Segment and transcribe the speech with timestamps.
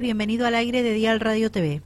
[0.00, 1.82] Bienvenido al aire de Dial Radio TV.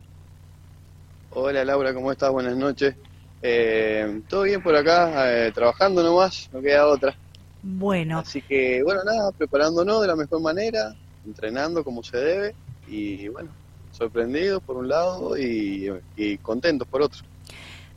[1.30, 2.30] Hola Laura, ¿cómo estás?
[2.30, 2.94] Buenas noches.
[3.42, 7.16] Eh, Todo bien por acá, eh, trabajando nomás, no queda otra.
[7.60, 8.20] Bueno.
[8.20, 10.94] Así que, bueno, nada, preparándonos de la mejor manera,
[11.26, 12.54] entrenando como se debe
[12.86, 13.50] y, bueno,
[13.90, 17.20] sorprendidos por un lado y, y contentos por otro.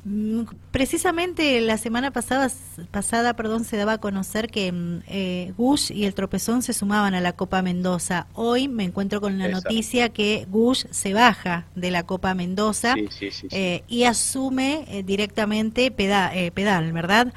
[0.10, 2.50] Mm, precisamente la semana pasada,
[2.92, 7.14] pasada perdón, se daba a conocer que mm, eh, Gush y el Tropezón se sumaban
[7.14, 8.28] a la Copa Mendoza.
[8.34, 12.96] Hoy me encuentro con la noticia que Gush se baja de la Copa Mendoza
[13.52, 17.34] eh, y asume eh, directamente pedal, pedal ¿verdad?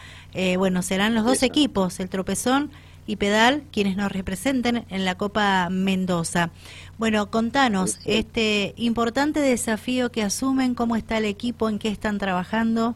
[0.56, 2.70] bueno, serán los dos equipos, el Tropezón
[3.10, 6.50] y Pedal, quienes nos representen en la Copa Mendoza.
[6.96, 12.94] Bueno, contanos este importante desafío que asumen, cómo está el equipo, en qué están trabajando.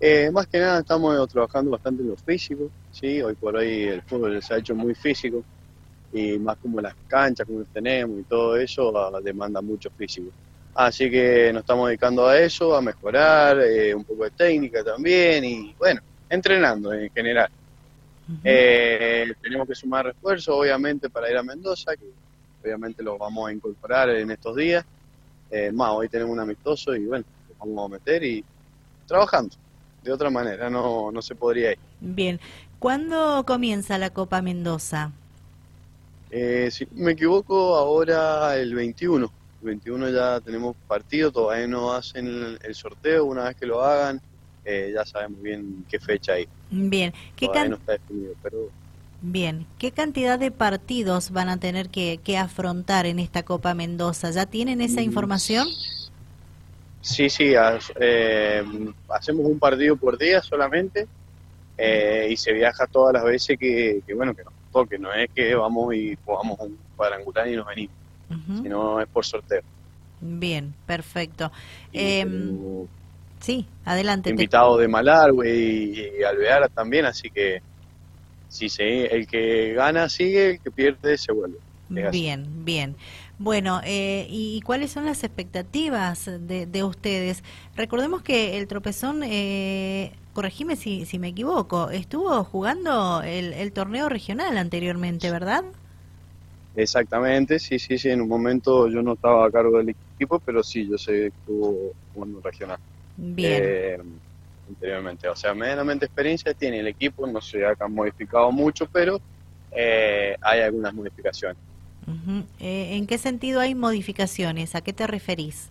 [0.00, 4.02] Eh, más que nada estamos trabajando bastante en lo físico, sí, hoy por hoy el
[4.02, 5.44] fútbol se ha hecho muy físico
[6.12, 10.32] y más como las canchas que tenemos y todo eso ah, demanda mucho físico.
[10.74, 15.44] Así que nos estamos dedicando a eso, a mejorar, eh, un poco de técnica también
[15.44, 17.48] y bueno, entrenando en general
[18.42, 22.06] eh, tenemos que sumar refuerzos, obviamente, para ir a Mendoza, que
[22.62, 24.84] obviamente lo vamos a incorporar en estos días.
[25.50, 28.44] Eh, más, hoy tenemos un amistoso y bueno, lo vamos a meter y
[29.06, 29.54] trabajando.
[30.02, 31.78] De otra manera, no, no se podría ir.
[32.00, 32.40] Bien.
[32.78, 35.12] ¿Cuándo comienza la Copa Mendoza?
[36.30, 39.30] Eh, si me equivoco, ahora el 21.
[39.62, 43.24] El 21 ya tenemos partido, todavía no hacen el sorteo.
[43.24, 44.20] Una vez que lo hagan,
[44.64, 46.48] eh, ya sabemos bien qué fecha hay.
[46.70, 48.70] Bien, ¿qué no está definido, pero...
[49.20, 54.30] Bien, ¿qué cantidad de partidos van a tener que, afrontar en esta Copa Mendoza?
[54.30, 55.66] ¿Ya tienen esa mm, información?
[57.00, 57.54] Sí, sí,
[58.00, 58.64] eh,
[59.08, 61.06] hacemos un partido por día solamente
[61.78, 65.54] eh, y se viaja todas las veces que, bueno, que nos toque, no es que
[65.54, 67.96] vamos y jugamos un cuadrangular y nos venimos,
[68.62, 69.62] sino es por sorteo.
[70.20, 71.50] Bien, perfecto.
[73.44, 74.30] Sí, adelante.
[74.30, 77.60] Invitado de Malargue y, Alvear también, así que
[78.48, 81.58] si se, el que gana sigue, el que pierde se vuelve.
[81.90, 82.96] Bien, bien.
[83.36, 87.44] Bueno, eh, ¿y cuáles son las expectativas de, ustedes?
[87.76, 94.08] Recordemos que el tropezón, eh, corregime si, si me equivoco, estuvo jugando el, el torneo
[94.08, 95.64] regional anteriormente, ¿verdad?
[96.76, 98.08] Exactamente, sí, sí, sí.
[98.08, 101.26] En un momento yo no estaba a cargo del equipo, pero sí, yo sé que
[101.26, 102.78] estuvo jugando regional.
[103.16, 103.62] Bien.
[103.64, 103.98] Eh,
[104.68, 105.28] anteriormente.
[105.28, 109.20] O sea, medianamente experiencia tiene el equipo, no se ha modificado mucho, pero
[109.70, 111.58] eh, hay algunas modificaciones.
[112.60, 114.74] Eh, ¿En qué sentido hay modificaciones?
[114.74, 115.70] ¿A qué te referís?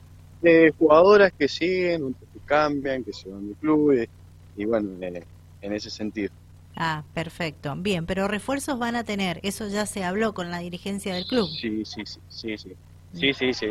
[0.78, 4.10] jugadoras que siguen, que cambian, que se van de clubes,
[4.58, 6.34] y bueno, en ese sentido.
[6.76, 7.74] Ah, perfecto.
[7.78, 11.48] Bien, pero refuerzos van a tener, eso ya se habló con la dirigencia del club.
[11.48, 12.76] Sí, sí, sí, sí, sí,
[13.14, 13.68] sí, sí, sí,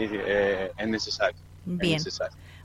[0.78, 1.36] es necesario.
[1.66, 2.00] Bien.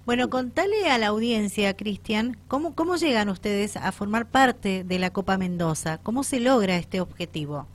[0.07, 5.12] Bueno, contale a la audiencia, Cristian, ¿cómo, ¿cómo llegan ustedes a formar parte de la
[5.12, 5.97] Copa Mendoza?
[5.97, 7.68] ¿Cómo se logra este objetivo?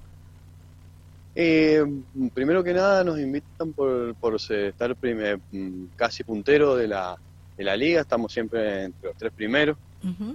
[1.35, 1.85] Eh,
[2.33, 7.19] primero que nada nos invitan por, por estar mm, casi puntero de la,
[7.59, 9.77] de la liga, estamos siempre entre los tres primeros,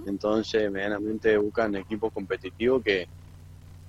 [0.06, 3.08] entonces medianamente buscan equipos competitivos que,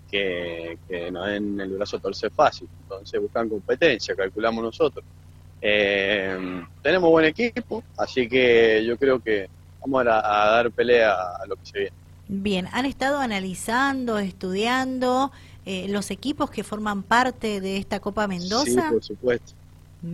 [0.10, 5.06] que, que nos den el brazo a torcer fácil, entonces buscan competencia, calculamos nosotros.
[5.62, 9.50] Eh, tenemos buen equipo, así que yo creo que
[9.82, 11.96] vamos a, dar pelea a lo que se viene.
[12.28, 15.32] Bien, ¿han estado analizando, estudiando
[15.66, 18.66] eh, los equipos que forman parte de esta Copa Mendoza?
[18.66, 19.54] Sí, por supuesto.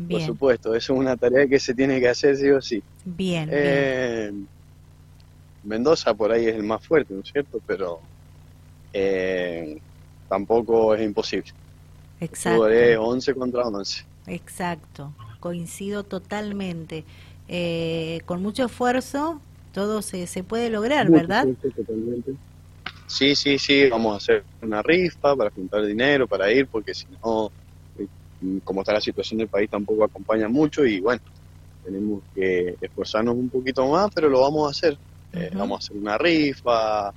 [0.10, 2.82] Por supuesto, eso es una tarea que se tiene que hacer sí o sí.
[3.04, 4.32] Bien, eh,
[5.64, 7.62] Mendoza por ahí es el más fuerte, ¿no es cierto?
[7.68, 8.00] Pero
[8.94, 9.80] eh,
[10.28, 11.52] tampoco es imposible.
[12.20, 12.68] Exacto.
[12.68, 14.06] Es 11 contra 11.
[14.26, 15.14] Exacto
[15.46, 17.04] coincido totalmente.
[17.48, 19.40] Eh, con mucho esfuerzo
[19.76, 21.46] todo se, se puede lograr, ¿verdad?
[23.06, 27.06] Sí, sí, sí, vamos a hacer una rifa para juntar dinero, para ir, porque si
[27.24, 27.52] no,
[28.00, 28.08] eh,
[28.64, 31.22] como está la situación del país, tampoco acompaña mucho y bueno,
[31.84, 34.98] tenemos que esforzarnos un poquito más, pero lo vamos a hacer.
[35.32, 37.14] Eh, vamos a hacer una rifa,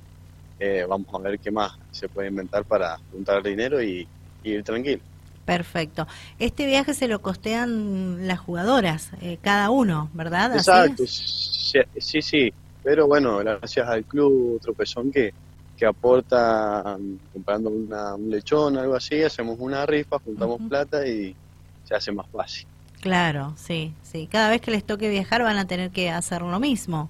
[0.87, 4.07] vamos a ver qué más se puede inventar para juntar dinero y
[4.43, 5.01] ir tranquilo.
[5.49, 6.07] Perfecto.
[6.37, 10.55] Este viaje se lo costean las jugadoras, eh, cada uno, ¿verdad?
[10.55, 12.53] Exacto, sí, sí,
[12.83, 15.33] pero bueno, gracias al club Tropezón que,
[15.75, 21.35] que aporta um, comprando una, un lechón, algo así, hacemos una rifa, juntamos plata y
[21.83, 22.67] se hace más fácil.
[23.01, 24.27] Claro, sí, sí.
[24.31, 27.09] Cada vez que les toque viajar van a tener que hacer lo mismo.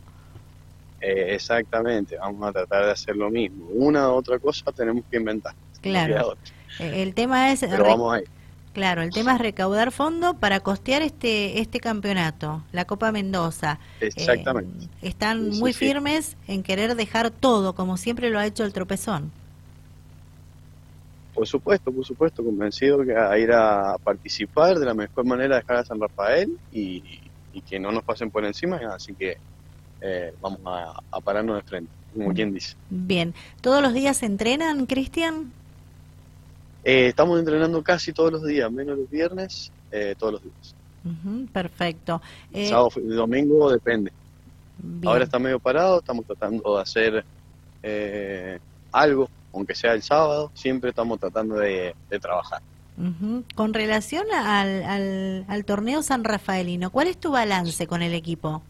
[1.02, 3.66] Eh, exactamente, vamos a tratar de hacer lo mismo.
[3.74, 5.54] Una u otra cosa tenemos que inventar.
[5.82, 6.38] Claro.
[6.80, 7.66] Eh, el tema es
[8.74, 13.80] Claro, el tema es recaudar fondo para costear este este campeonato, la Copa Mendoza.
[14.00, 14.86] Exactamente.
[14.86, 19.32] Eh, están muy firmes en querer dejar todo, como siempre lo ha hecho el tropezón.
[21.34, 25.62] Por supuesto, por supuesto, convencido que a ir a participar de la mejor manera de
[25.62, 27.04] dejar a San Rafael y,
[27.68, 29.38] que no nos pasen por encima, así que
[30.00, 32.76] eh, vamos a, pararnos de frente, como quien dice.
[32.90, 35.52] Bien, ¿todos los días se entrenan, Cristian?
[36.84, 40.76] Eh, estamos entrenando casi todos los días, menos los viernes, eh, todos los días.
[41.52, 42.22] perfecto.
[42.54, 44.12] Sábado y domingo depende.
[45.06, 47.26] Ahora está medio parado, estamos tratando de hacer
[48.92, 52.62] algo aunque sea el sábado, siempre estamos tratando de, trabajar.
[53.56, 58.62] Con relación al, al, torneo San Rafaelino, ¿cuál es tu balance con el equipo?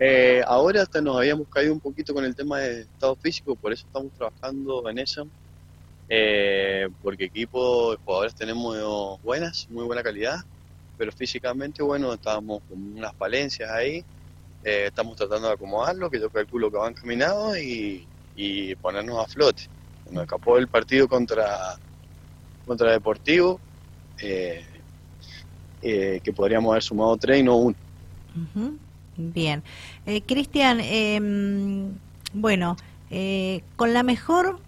[0.00, 3.72] Eh, ahora hasta nos habíamos caído un poquito con el tema de estado físico, por
[3.72, 5.28] eso estamos trabajando en eso.
[6.08, 10.44] Eh, porque equipo jugadores tenemos buenas, muy buena calidad,
[10.98, 14.04] pero físicamente, bueno, estábamos con unas falencias ahí.
[14.62, 18.06] Eh, estamos tratando de acomodarlo, que yo calculo que van caminando y,
[18.36, 19.64] y ponernos a flote.
[20.10, 21.76] Nos escapó el partido contra,
[22.66, 23.60] contra Deportivo,
[24.20, 24.64] eh,
[25.82, 27.76] eh, que podríamos haber sumado tres y no uno.
[29.16, 29.62] Bien.
[30.06, 31.92] Eh, Cristian, em,
[32.32, 32.76] bueno,
[33.76, 34.58] con la mejor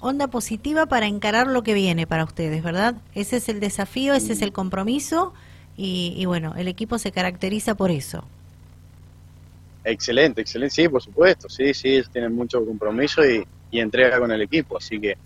[0.00, 2.96] onda positiva para encarar lo que viene para ustedes, ¿verdad?
[3.14, 5.32] Ese es el desafío, ese es el compromiso
[5.76, 8.24] y, y bueno, el equipo se caracteriza por eso.
[9.86, 14.78] Excelente, excelente, sí, por supuesto, sí, sí, tienen mucho compromiso y, entrega con el equipo,
[14.78, 15.18] así que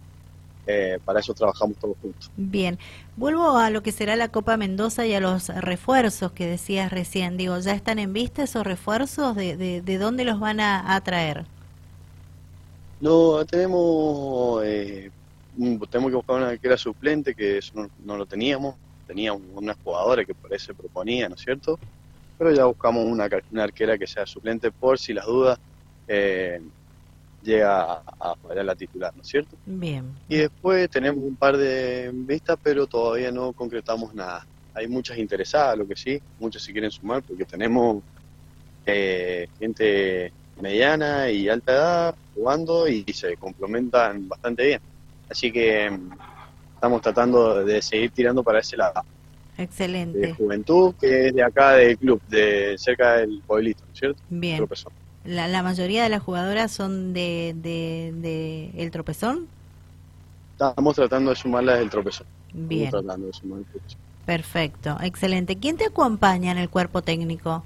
[0.67, 2.33] eh, para eso trabajamos todos juntos.
[2.37, 2.81] Bien,
[3.17, 7.37] vuelvo a lo que será la Copa Mendoza y a los refuerzos que decías recién,
[7.37, 9.37] digo, ¿ya están en vista esos refuerzos?
[9.37, 11.47] ¿De, de, dónde los van a, traer?
[13.01, 15.11] No, tenemos, eh,
[15.91, 18.77] tenemos que buscar una que era suplente, que eso no, no lo teníamos,
[19.07, 21.79] teníamos unas jugadoras que por eso proponía, ¿no es cierto?
[22.41, 23.29] pero ya buscamos una,
[23.63, 25.59] arquera que sea suplente por si las dudas
[26.09, 26.59] eh,
[27.43, 29.59] llega a, a la titular, ¿no es cierto?
[29.67, 30.11] Bien.
[30.27, 34.47] Y después tenemos un par de vistas, pero todavía no concretamos nada.
[34.73, 38.03] Hay muchas interesadas, lo que sí, muchos se quieren sumar porque tenemos
[38.87, 44.81] eh, gente mediana y alta edad jugando y, se complementan bastante bien.
[45.29, 46.11] Así que mm,
[46.75, 49.03] estamos tratando de seguir tirando para ese lado.
[49.59, 50.19] Excelente.
[50.19, 54.21] De juventud, que es de acá del club, de cerca del pueblito, ¿cierto?
[54.31, 54.57] Bien.
[54.57, 54.93] Tropezón.
[55.25, 59.49] La, la mayoría de las jugadoras son de, de, El Tropezón.
[60.53, 62.27] Estamos tratando de sumarlas del Tropezón.
[62.53, 62.87] Bien.
[62.87, 64.01] Estamos tratando de sumar el tropezón.
[64.27, 65.57] Perfecto, excelente.
[65.57, 67.65] ¿Quién te acompaña en el cuerpo técnico?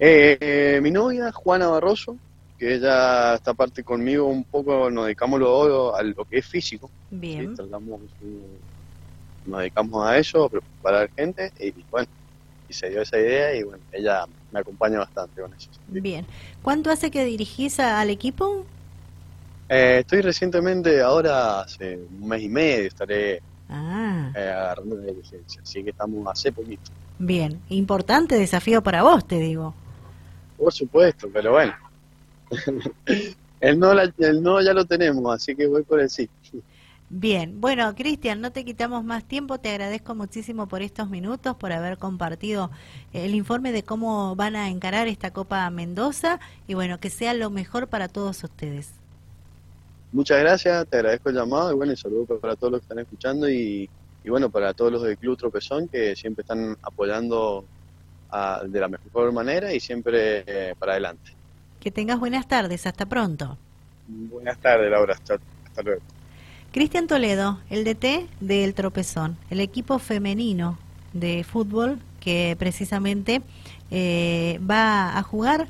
[0.00, 2.16] Eh, mi novia, Juana Barroso,
[2.58, 6.90] que ella está parte conmigo un poco, nos dedicamos luego a lo que es físico.
[7.10, 7.54] Bien.
[7.54, 8.00] Tratamos
[9.46, 12.08] nos dedicamos a eso, a preparar gente y bueno,
[12.68, 15.70] y se dio esa idea y bueno, ella me acompaña bastante con eso.
[15.88, 16.26] Bien.
[16.62, 18.66] ¿Cuánto hace que dirigís al equipo?
[19.68, 24.32] Eh, estoy recientemente, ahora hace un mes y medio, estaré ah.
[24.34, 26.90] eh, agarrando la licencia, así que estamos hace poquito.
[27.18, 29.74] Bien, importante desafío para vos, te digo.
[30.58, 31.74] Por supuesto, pero bueno.
[33.60, 36.28] el, no el no ya lo tenemos, así que voy por el sí.
[37.10, 41.72] Bien, bueno, Cristian, no te quitamos más tiempo, te agradezco muchísimo por estos minutos, por
[41.72, 42.70] haber compartido
[43.14, 47.48] el informe de cómo van a encarar esta Copa Mendoza y bueno, que sea lo
[47.48, 48.92] mejor para todos ustedes.
[50.12, 52.98] Muchas gracias, te agradezco el llamado y bueno, y saludos para todos los que están
[52.98, 53.88] escuchando y,
[54.26, 57.64] bueno, para todos los del Club Tropezón que siempre están apoyando
[58.66, 61.32] de la mejor manera y siempre eh, para adelante.
[61.80, 63.56] Que tengas buenas tardes, hasta pronto.
[64.06, 66.02] Buenas tardes, Laura, hasta luego.
[66.72, 70.78] Cristian Toledo, el DT del Tropezón, el equipo femenino
[71.12, 73.42] de fútbol que precisamente
[73.90, 75.68] eh, va a jugar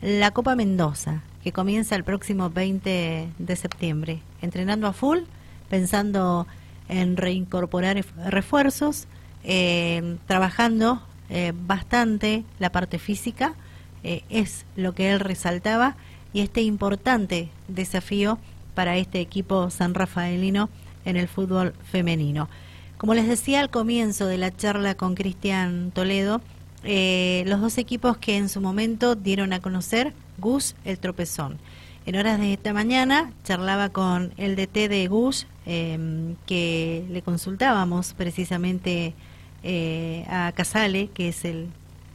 [0.00, 5.20] la Copa Mendoza, que comienza el próximo 20 de septiembre, entrenando a full,
[5.68, 6.46] pensando
[6.88, 9.06] en reincorporar refuerzos,
[9.44, 13.54] eh, trabajando eh, bastante la parte física,
[14.02, 15.96] es lo que él resaltaba,
[16.32, 18.38] y este importante desafío
[18.74, 20.70] para este equipo san rafaelino
[21.04, 22.48] en el fútbol femenino.
[22.96, 26.40] Como les decía al comienzo de la charla con Cristian Toledo,
[26.84, 31.58] eh, los dos equipos que en su momento dieron a conocer Gus el tropezón.
[32.06, 39.12] En horas de esta mañana charlaba con el DT de Gus, que le consultábamos precisamente
[39.62, 41.68] eh, a Casale, que es el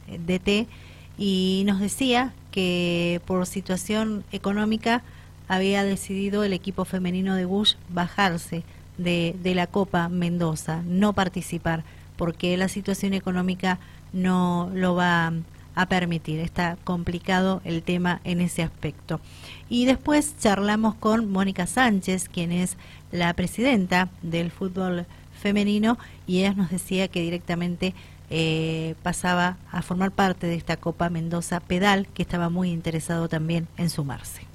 [0.08, 0.66] DT,
[1.18, 5.02] y nos decía que por situación económica
[5.48, 8.62] había decidido el equipo femenino de Bush bajarse
[8.98, 11.84] de, de la Copa Mendoza, no participar,
[12.16, 13.78] porque la situación económica
[14.12, 15.32] no lo va
[15.74, 16.40] a permitir.
[16.40, 19.20] Está complicado el tema en ese aspecto.
[19.68, 22.76] Y después charlamos con Mónica Sánchez, quien es
[23.12, 25.06] la presidenta del fútbol
[25.40, 27.94] femenino, y ella nos decía que directamente
[28.30, 33.68] eh, pasaba a formar parte de esta Copa Mendoza Pedal, que estaba muy interesado también
[33.76, 34.53] en sumarse.